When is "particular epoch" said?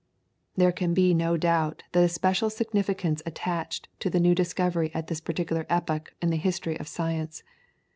5.21-6.15